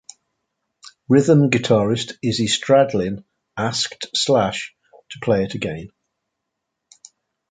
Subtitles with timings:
[1.09, 3.23] Rhythm guitarist Izzy Stradlin
[3.55, 4.73] asked Slash
[5.11, 5.89] to play it again.